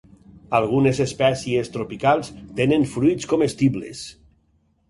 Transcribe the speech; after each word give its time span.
Algunes 0.59 1.01
espècies 1.03 1.69
tropicals 1.75 2.33
tenen 2.61 2.89
fruits 2.95 3.31
comestibles. 3.35 4.03